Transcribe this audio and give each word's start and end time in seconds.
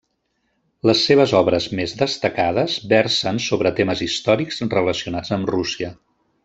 Les 0.89 1.03
seves 1.09 1.33
obres 1.39 1.67
més 1.81 1.93
destacades 1.99 2.79
versen 2.95 3.39
sobre 3.51 3.75
temes 3.83 4.05
històrics 4.09 4.61
relacionats 4.77 5.39
amb 5.39 5.57
Rússia. 5.57 5.97